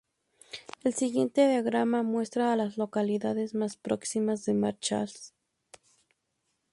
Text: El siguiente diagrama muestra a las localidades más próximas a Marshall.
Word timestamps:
El 0.83 0.95
siguiente 0.95 1.47
diagrama 1.47 2.01
muestra 2.01 2.51
a 2.51 2.55
las 2.55 2.75
localidades 2.75 3.53
más 3.53 3.77
próximas 3.77 4.49
a 4.49 4.53
Marshall. 4.55 5.11